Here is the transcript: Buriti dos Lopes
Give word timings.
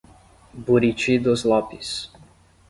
Buriti 0.55 1.19
dos 1.19 1.43
Lopes 1.45 2.11